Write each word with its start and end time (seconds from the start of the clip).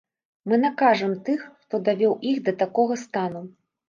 Мы 0.51 0.57
накажам 0.61 1.11
тых, 1.27 1.43
хто 1.65 1.79
давёў 1.89 2.15
іх 2.31 2.39
да 2.47 2.53
такога 2.65 2.97
стану. 3.03 3.43